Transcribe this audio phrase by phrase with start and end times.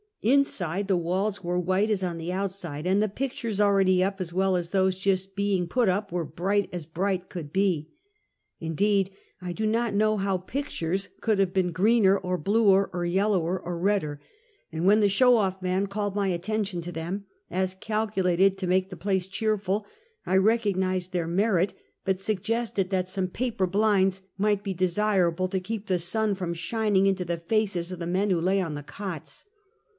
[0.23, 4.33] Inside, the walls were white as on the outside, and the pictures already up, as
[4.33, 7.89] well as those just being put up, were bright as bright could be.
[8.59, 9.11] Indeed,
[9.41, 13.77] I do not know how pictures could have been greener or bluer or yellower or
[13.79, 14.19] red der,
[14.71, 18.89] and when the show off man called my attention to them, as calculated to make
[18.89, 19.85] the place cheerful;
[20.25, 21.73] I recognized their merit,
[22.05, 26.95] but suggested that some paper blinds might be desirable to keep the sun from shin
[26.95, 29.45] ing into the faces of the men who lay on the cots.